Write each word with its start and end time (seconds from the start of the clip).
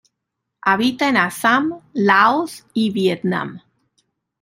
Habita 0.65 1.09
en 1.09 1.15
Assam, 1.15 1.79
Laos 1.93 2.65
y 2.73 2.89
Vietnam. 2.89 3.61